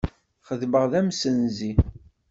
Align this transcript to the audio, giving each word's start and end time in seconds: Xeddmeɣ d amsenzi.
Xeddmeɣ 0.47 0.83
d 0.91 0.93
amsenzi. 0.99 1.71